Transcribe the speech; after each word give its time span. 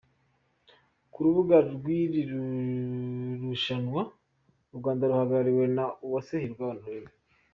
ku 1.11 1.17
rubuga 1.25 1.57
rw'iri 1.73 2.21
rushanwa 3.41 4.01
u 4.73 4.75
Rwanda 4.79 5.03
ruhagarariwe 5.09 5.65
na 5.75 5.85
Uwase 6.05 6.35
Hirwa 6.41 6.65
Honorine. 6.69 7.11